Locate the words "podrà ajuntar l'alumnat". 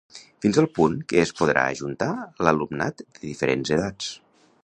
1.41-3.05